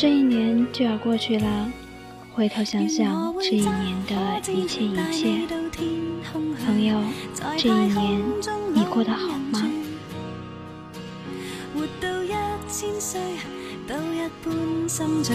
[0.00, 1.68] 这一年就要过去了，
[2.32, 5.26] 回头想想这一年的一切一切，
[6.64, 7.02] 朋友，
[7.56, 8.22] 这一年
[8.72, 9.60] 你过得好吗？
[11.74, 12.28] 活到一
[12.70, 13.20] 千岁，
[13.88, 15.34] 都一般心醉，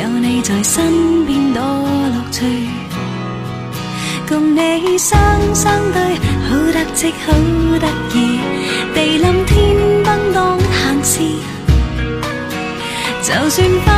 [0.00, 2.46] 有你在身边多乐趣。
[4.26, 5.20] 共你双
[5.54, 6.16] 双对，
[6.48, 7.32] 好得戚好
[7.78, 8.40] 得意，
[8.94, 11.20] 地冧天崩当闲事。
[13.20, 13.97] 就算翻风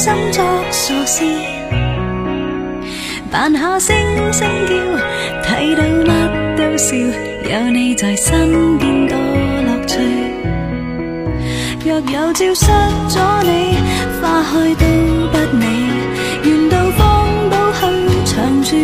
[0.00, 1.22] 心作傻事，
[3.30, 3.94] 扮下声
[4.32, 4.74] 声叫，
[5.44, 10.00] 睇到乜都笑，有你在身边多乐趣。
[11.84, 12.64] 若有朝失
[13.10, 13.76] 咗你，
[14.22, 14.86] 花开都
[15.32, 15.66] 不美，
[16.44, 17.80] 愿到荒岛去
[18.24, 18.74] 长住，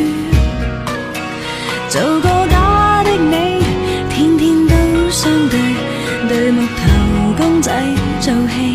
[1.88, 3.64] 做个假的你，
[4.10, 5.58] 天天都相对，
[6.28, 7.72] 对木头公仔
[8.20, 8.65] 做戏。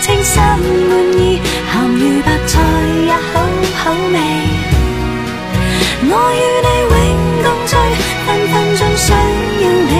[0.00, 1.38] 啲，乜都称心满意，
[1.70, 2.52] 咸鱼白菜
[3.06, 3.32] 也好
[3.76, 4.16] 好味。
[6.02, 6.92] 我与你永
[7.42, 7.72] 共聚，
[8.26, 9.14] 分分钟需要
[9.86, 9.92] 你，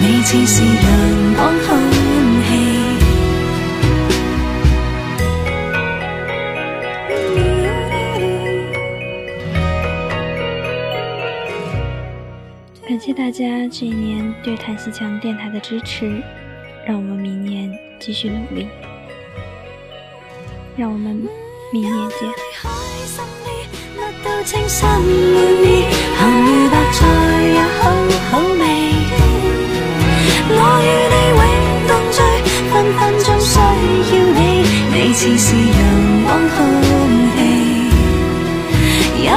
[0.00, 0.86] 你似是阳
[1.34, 1.68] 光空
[2.42, 2.46] 气。
[12.88, 16.22] 感谢大家这一年对谭西强电台的支持。
[16.86, 17.68] 让我们明年
[17.98, 18.68] 继续努力，
[20.76, 21.26] 让我们
[21.72, 22.18] 明年见。
[23.06, 23.48] 心啲
[23.96, 24.28] 满意
[24.68, 24.78] 咸
[26.44, 26.98] 鱼白菜
[27.54, 27.80] 也好
[28.30, 28.62] 好味
[30.48, 31.42] 我与你永
[31.88, 32.16] 共聚
[32.70, 33.60] 分分钟需要
[34.34, 34.38] 你。
[34.92, 35.78] 你似是阳
[36.24, 36.56] 光空
[37.36, 37.38] 气
[39.24, 39.28] 有